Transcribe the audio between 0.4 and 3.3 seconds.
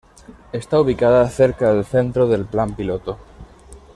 Está ubicada cerca del centro del Plan Piloto.